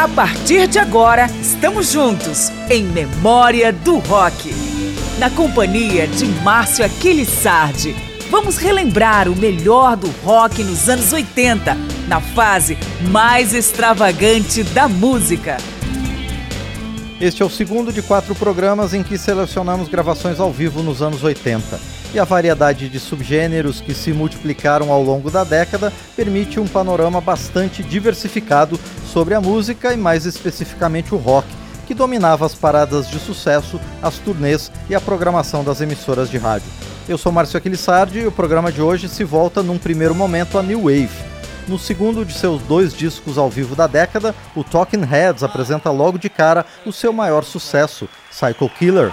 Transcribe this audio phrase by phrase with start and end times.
[0.00, 4.50] A partir de agora, estamos juntos em Memória do Rock.
[5.18, 7.94] Na companhia de Márcio Aquiles Sardi,
[8.30, 11.76] vamos relembrar o melhor do rock nos anos 80,
[12.08, 12.78] na fase
[13.10, 15.58] mais extravagante da música.
[17.20, 21.22] Este é o segundo de quatro programas em que selecionamos gravações ao vivo nos anos
[21.22, 21.99] 80.
[22.12, 27.20] E a variedade de subgêneros que se multiplicaram ao longo da década permite um panorama
[27.20, 28.78] bastante diversificado
[29.12, 31.46] sobre a música e, mais especificamente, o rock,
[31.86, 36.68] que dominava as paradas de sucesso, as turnês e a programação das emissoras de rádio.
[37.08, 40.62] Eu sou Márcio Aquilissardi e o programa de hoje se volta num primeiro momento a
[40.62, 41.30] New Wave
[41.70, 46.18] no segundo de seus dois discos ao vivo da década, o Talking Heads apresenta logo
[46.18, 49.12] de cara o seu maior sucesso, Psycho Killer.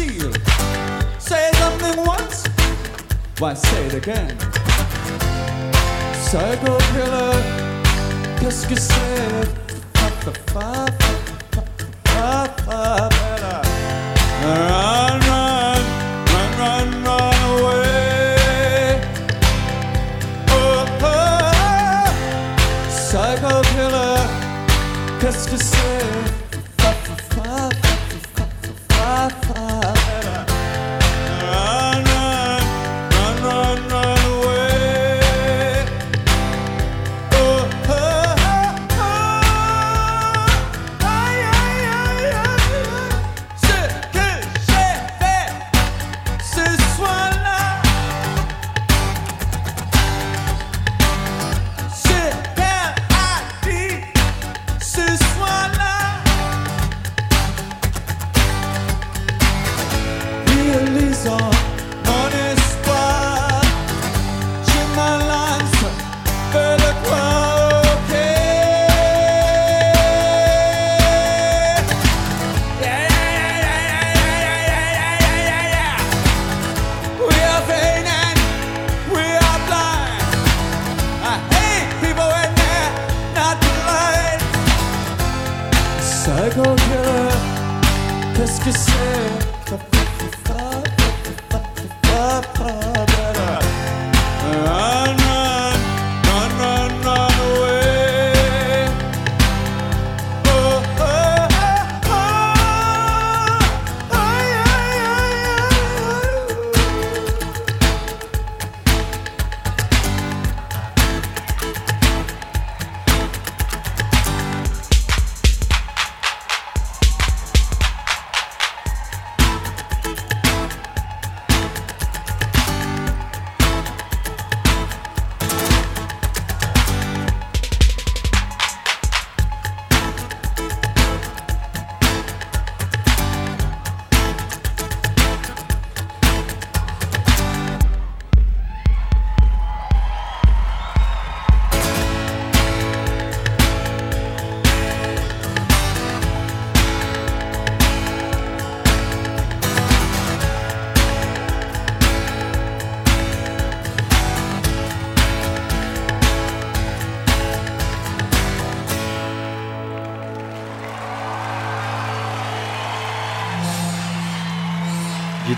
[0.00, 0.32] seal.
[1.18, 2.46] Say something once,
[3.38, 4.36] why say it again?
[6.28, 7.36] Psycho killer,
[8.38, 9.60] qu'est-ce que c'est?
[10.54, 11.09] What?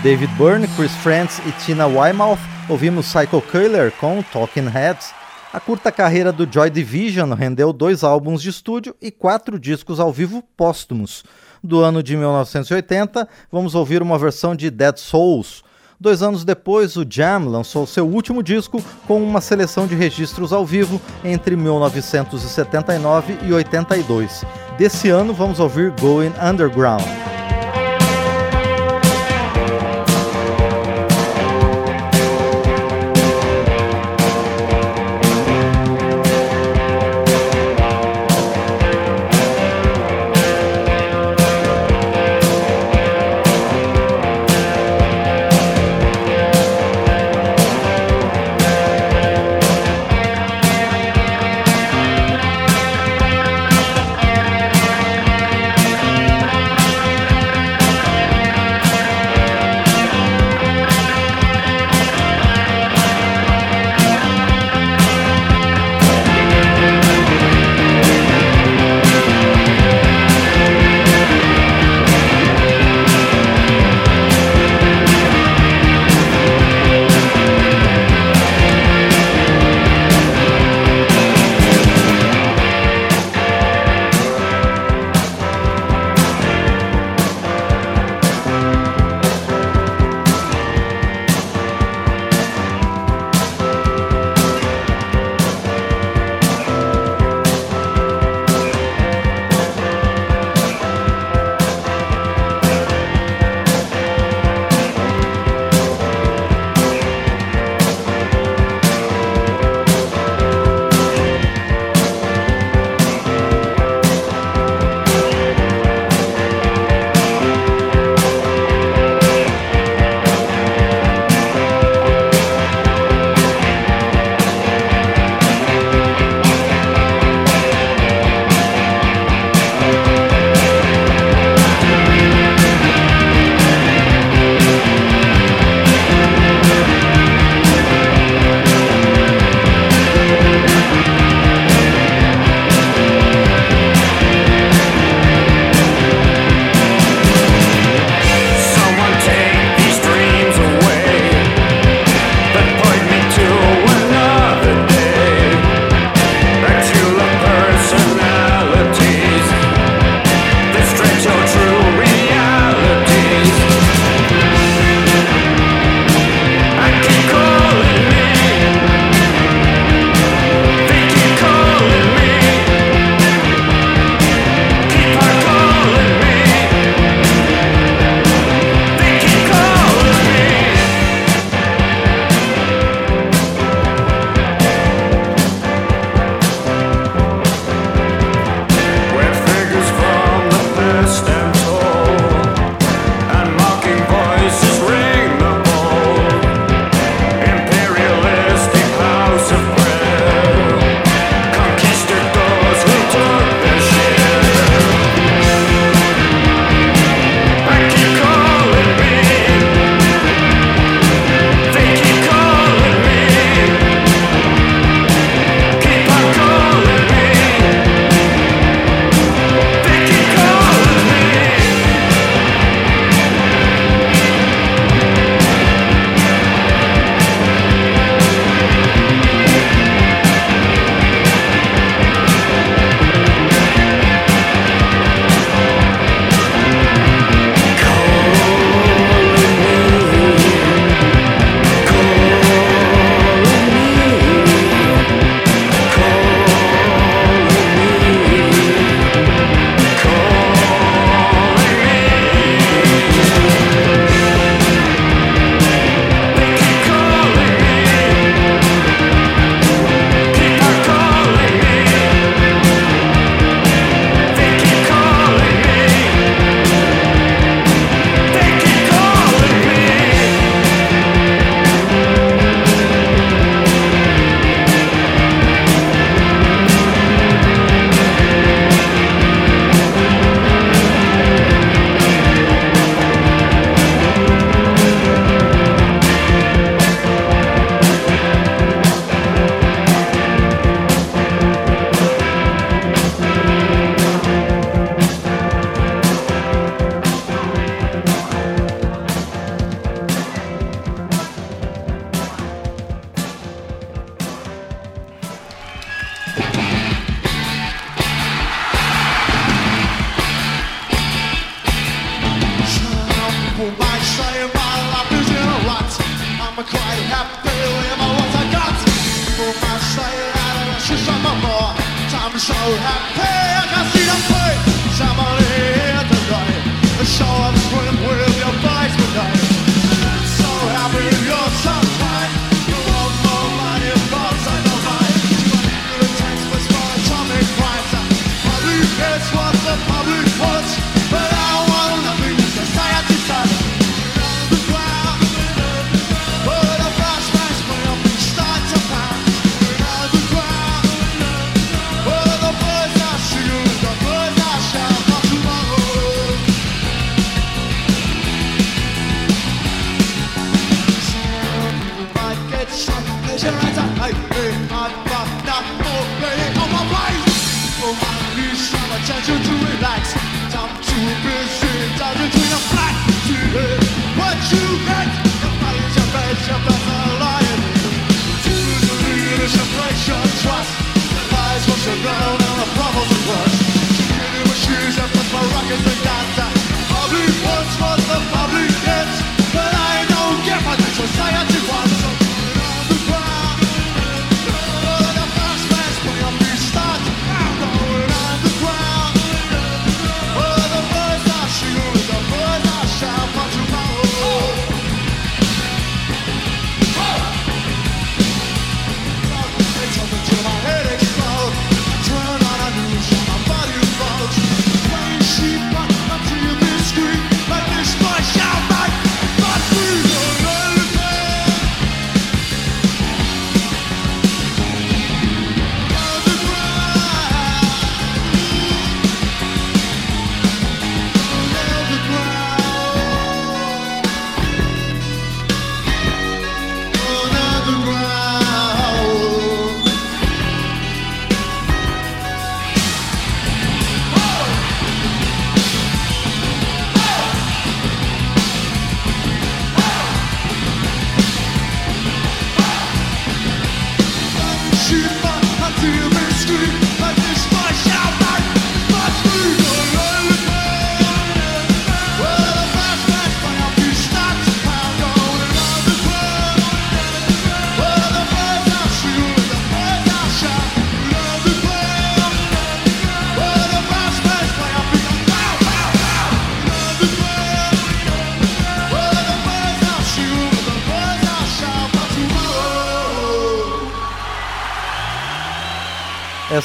[0.03, 5.13] David Byrne, Chris Frantz e Tina Weymouth, ouvimos Psycho Killer com Talking Heads.
[5.53, 10.11] A curta carreira do Joy Division rendeu dois álbuns de estúdio e quatro discos ao
[10.11, 11.23] vivo póstumos.
[11.63, 15.63] Do ano de 1980, vamos ouvir uma versão de Dead Souls.
[15.97, 20.65] Dois anos depois, o Jam lançou seu último disco com uma seleção de registros ao
[20.65, 24.43] vivo entre 1979 e 82.
[24.77, 27.22] Desse ano, vamos ouvir Going Underground.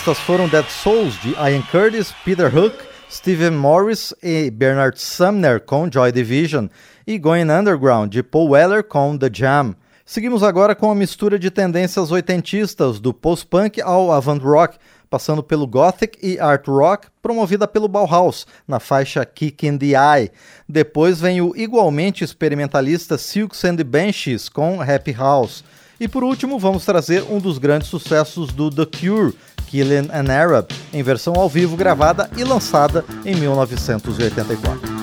[0.09, 2.75] Estas foram Dead Souls de Ian Curtis, Peter Hook,
[3.11, 6.69] Steven Morris e Bernard Sumner com Joy Division
[7.07, 9.75] e Going Underground de Paul Weller com The Jam.
[10.07, 14.79] Seguimos agora com a mistura de tendências oitentistas do post-punk ao avant-rock,
[15.11, 20.31] passando pelo gothic e art rock, promovida pelo Bauhaus, na faixa Kick in the Eye.
[20.67, 25.63] Depois vem o igualmente experimentalista Silks and the Banshees com Happy House.
[26.01, 29.35] E por último, vamos trazer um dos grandes sucessos do The Cure,
[29.71, 34.98] Killing an Arab, em versão ao vivo gravada e lançada em 1984.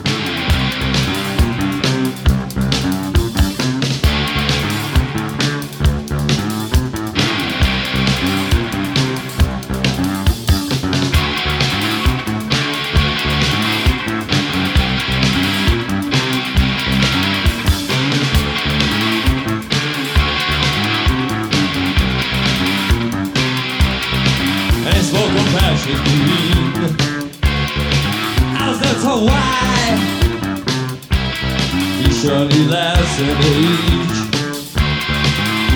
[32.22, 34.20] surely less an age.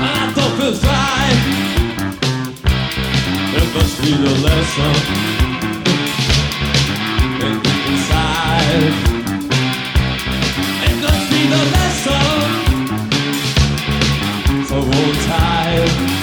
[0.02, 1.42] I don't feel fine.
[3.52, 4.12] There must be
[4.46, 4.96] lesson
[8.10, 8.94] in.
[10.88, 12.28] It must be the lesson
[14.68, 16.19] for old time.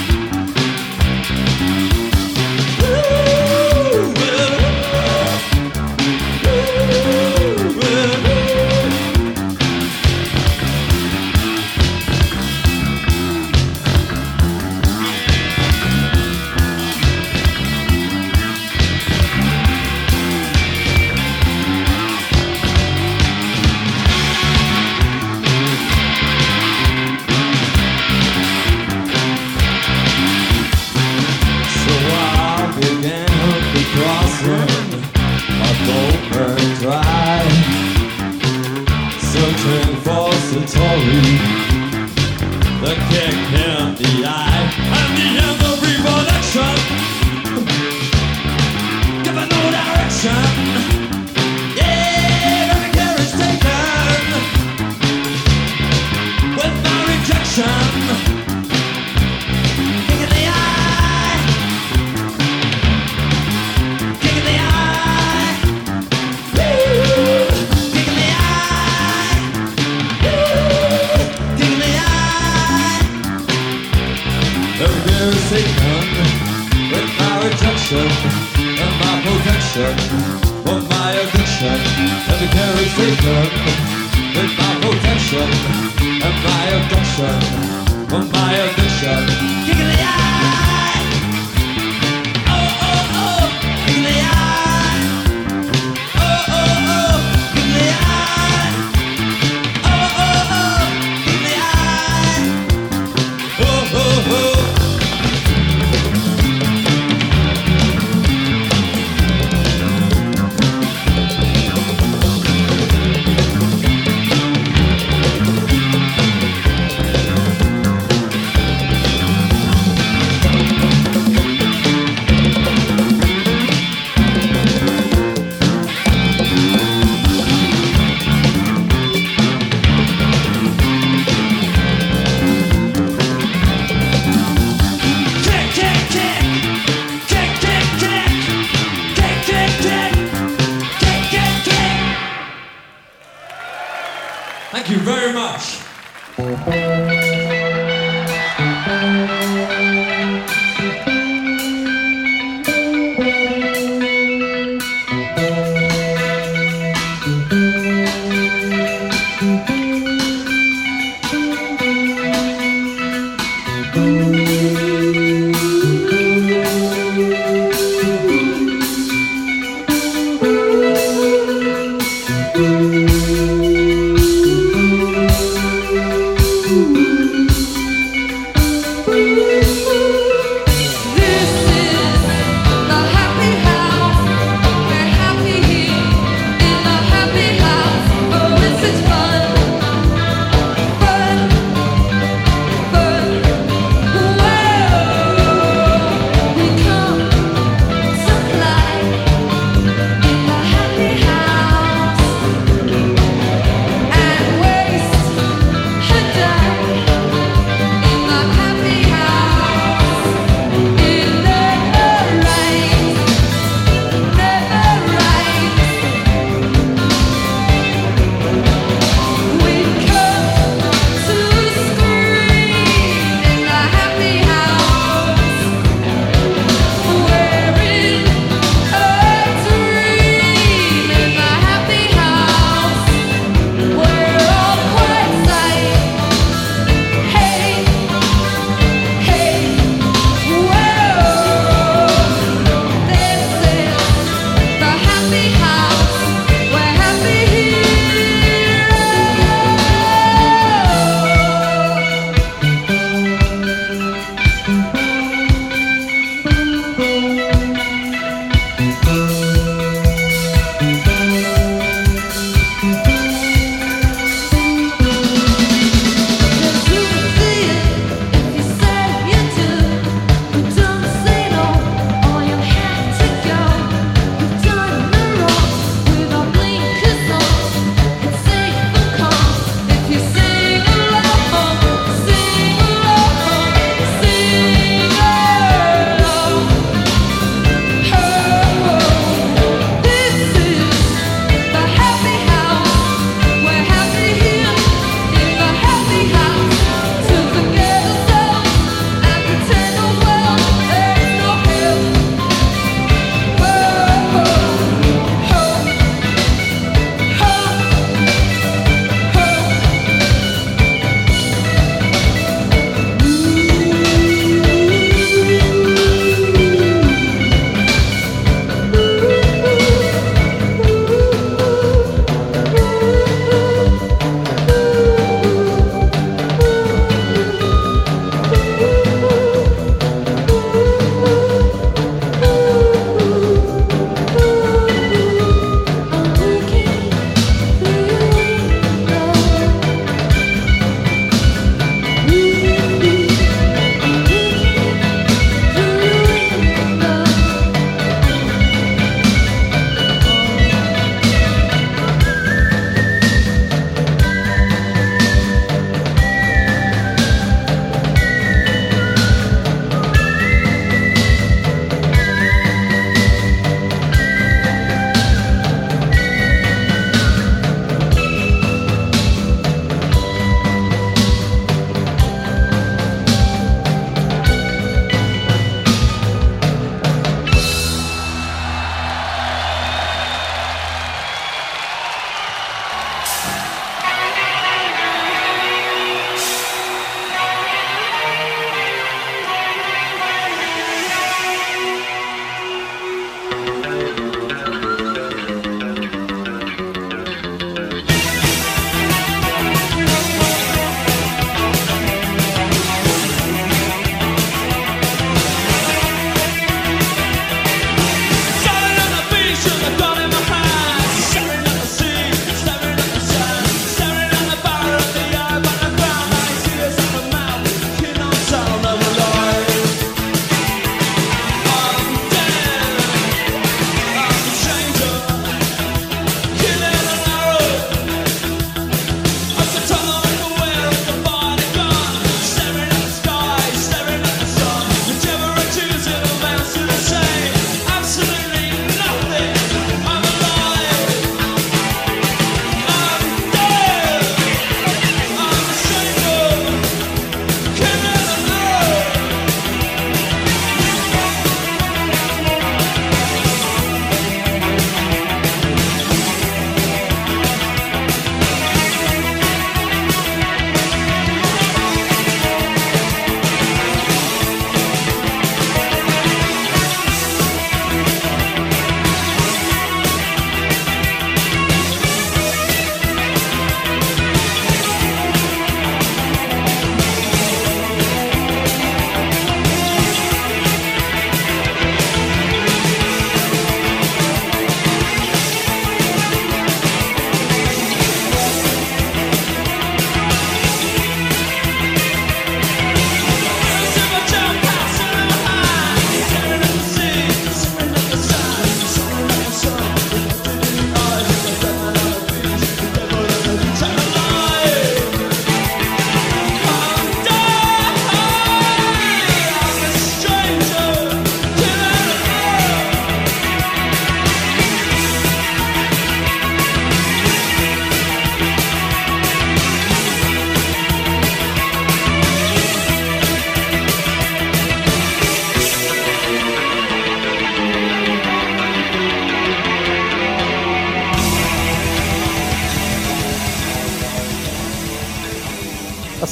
[87.19, 89.25] Abduction of my addiction.
[89.65, 90.36] Kick in the eye.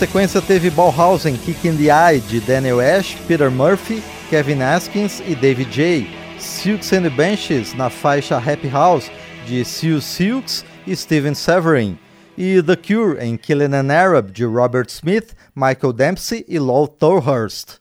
[0.06, 5.34] Sequência teve Bauhausen Kick in the Eye de Daniel Ash, Peter Murphy, Kevin Askins e
[5.34, 6.08] David J.
[6.38, 9.10] Silks and the Benches na faixa Happy House
[9.48, 11.98] de Sue Silks e Steven Severin.
[12.38, 17.80] E The Cure em Killing an Arab de Robert Smith, Michael Dempsey e Lowell Thorhurst.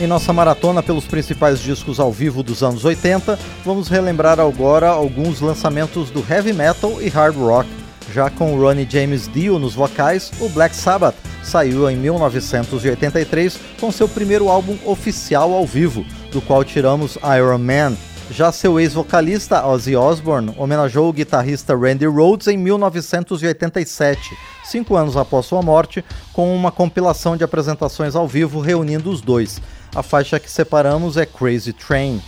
[0.00, 5.40] Em nossa maratona pelos principais discos ao vivo dos anos 80, vamos relembrar agora alguns
[5.40, 7.68] lançamentos do heavy metal e hard rock.
[8.12, 14.08] Já com Ronnie James Dio nos vocais, o Black Sabbath saiu em 1983 com seu
[14.08, 17.96] primeiro álbum oficial ao vivo, do qual tiramos Iron Man.
[18.30, 25.46] Já seu ex-vocalista Ozzy Osbourne homenageou o guitarrista Randy Rhoads em 1987, cinco anos após
[25.46, 26.02] sua morte,
[26.32, 29.60] com uma compilação de apresentações ao vivo reunindo os dois.
[29.94, 32.20] A faixa que separamos é Crazy Train.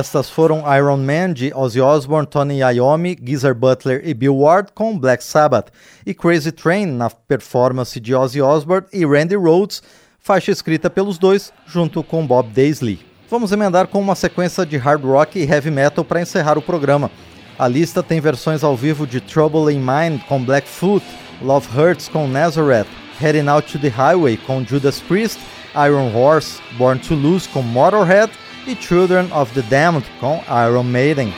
[0.00, 4.98] Estas foram Iron Man de Ozzy Osbourne, Tony Iommi, Geezer Butler e Bill Ward com
[4.98, 5.70] Black Sabbath
[6.06, 9.82] e Crazy Train na performance de Ozzy Osbourne e Randy Rhoads,
[10.18, 12.98] faixa escrita pelos dois junto com Bob Daisley.
[13.28, 17.10] Vamos emendar com uma sequência de hard rock e heavy metal para encerrar o programa.
[17.58, 21.04] A lista tem versões ao vivo de Trouble in Mind com Blackfoot,
[21.42, 22.88] Love Hurts com Nazareth,
[23.20, 25.38] Heading Out to the Highway com Judas Priest,
[25.74, 28.32] Iron Horse, Born to Lose com Motorhead
[28.66, 31.32] e Children of the Damned com Iron Maiden.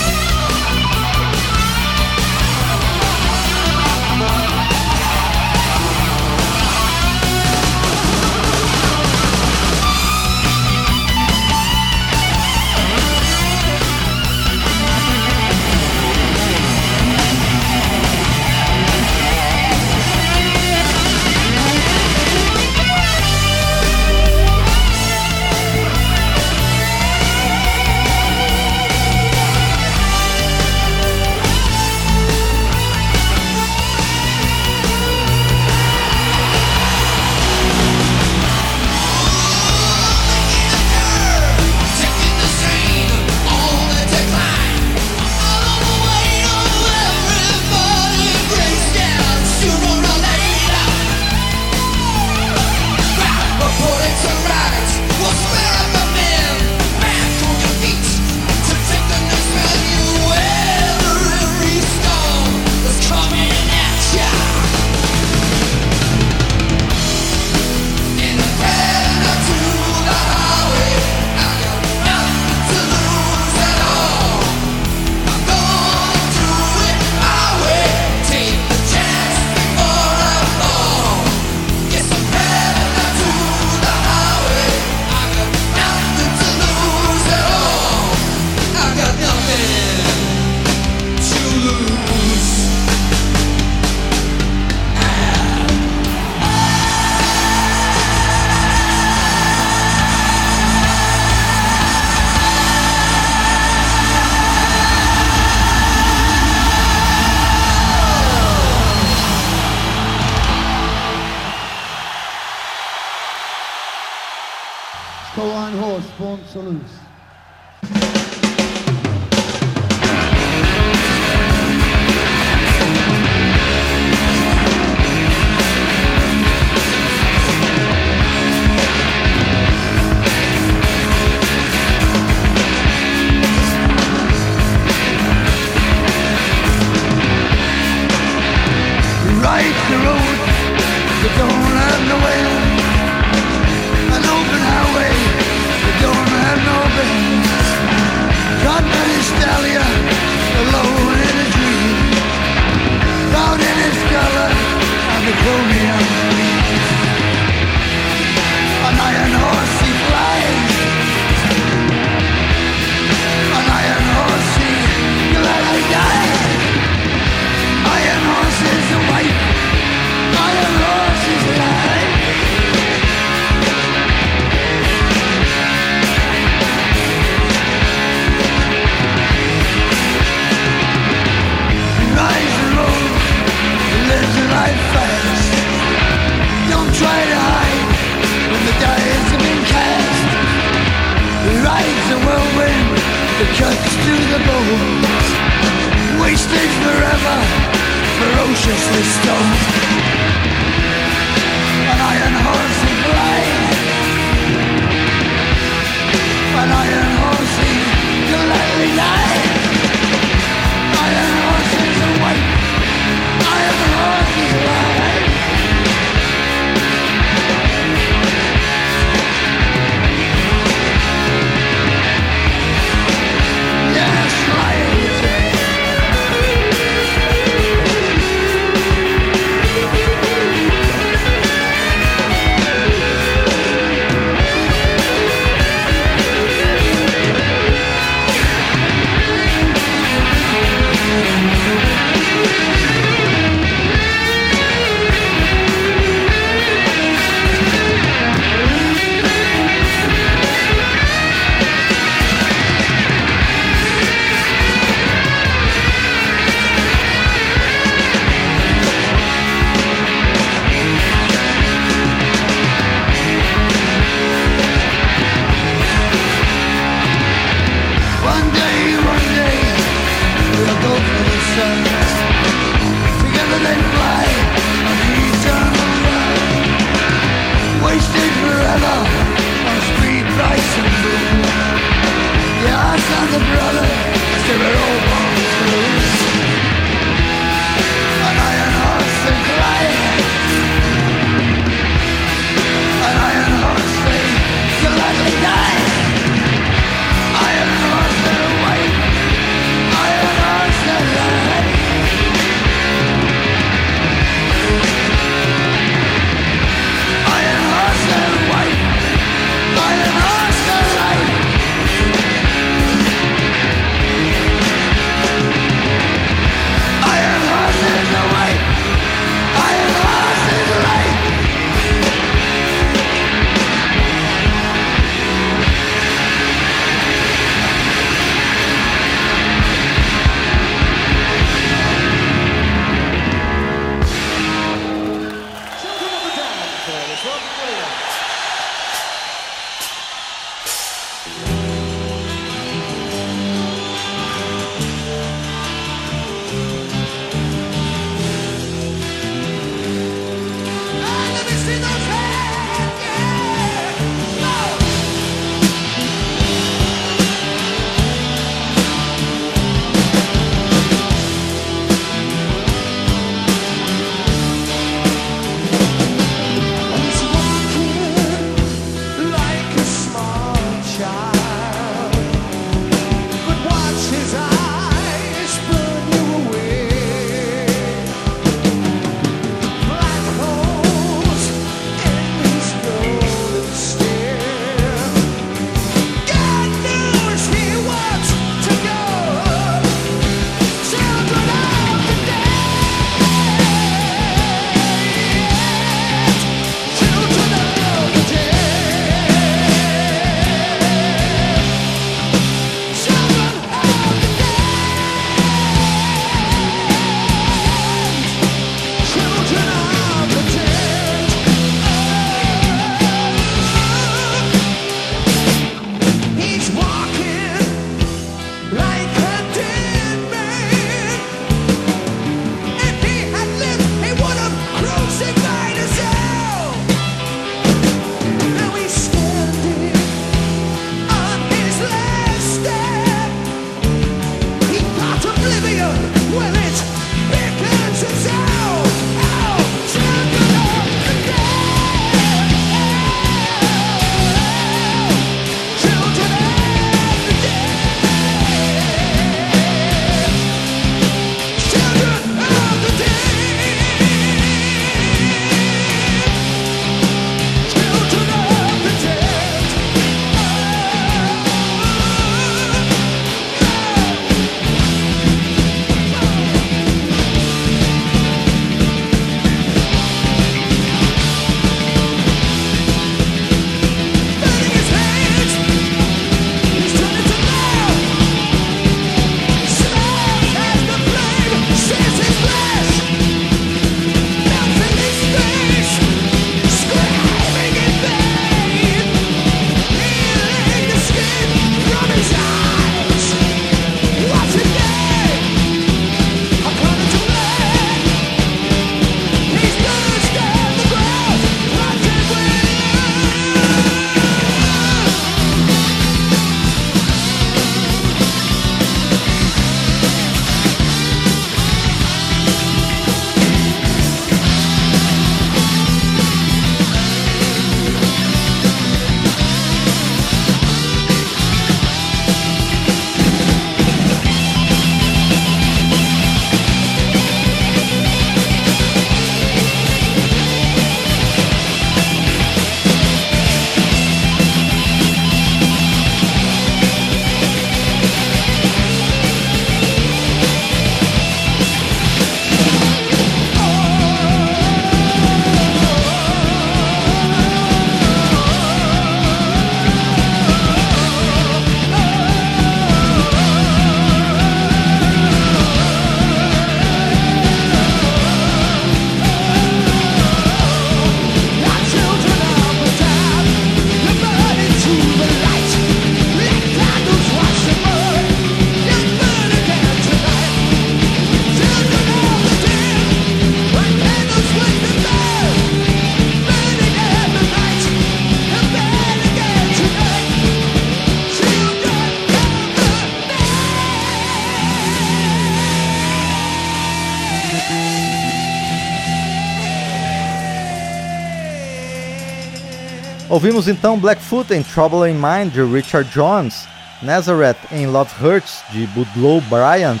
[593.38, 596.66] Ouvimos então Blackfoot em Trouble in Mind de Richard Jones,
[597.00, 600.00] Nazareth em Love Hurts de Budlow Bryant,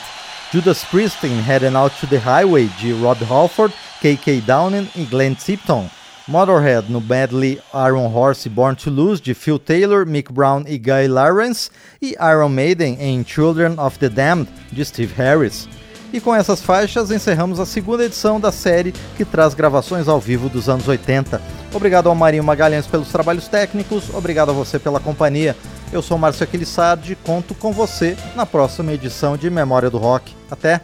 [0.52, 5.36] Judas Priest em Heading Out to the Highway de Rob Halford, KK Downing e Glenn
[5.36, 5.88] Tipton,
[6.26, 11.06] Motorhead no medley Iron Horse Born to Lose de Phil Taylor, Mick Brown e Guy
[11.06, 11.70] Lawrence
[12.02, 15.68] e Iron Maiden em Children of the Damned de Steve Harris.
[16.12, 20.48] E com essas faixas encerramos a segunda edição da série que traz gravações ao vivo
[20.48, 21.40] dos anos 80.
[21.74, 25.54] Obrigado ao Marinho Magalhães pelos trabalhos técnicos, obrigado a você pela companhia.
[25.92, 30.34] Eu sou Márcio Aquilissardi e conto com você na próxima edição de Memória do Rock.
[30.50, 30.80] Até!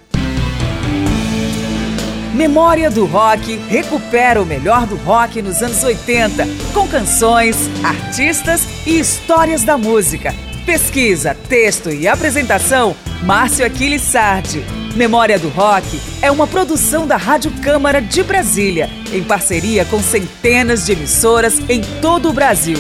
[2.34, 8.98] Memória do Rock recupera o melhor do rock nos anos 80, com canções, artistas e
[8.98, 10.34] histórias da música.
[10.66, 14.83] Pesquisa, texto e apresentação, Márcio Aquiles Sardi.
[14.94, 20.86] Memória do Rock é uma produção da Rádio Câmara de Brasília, em parceria com centenas
[20.86, 22.78] de emissoras em todo o Brasil.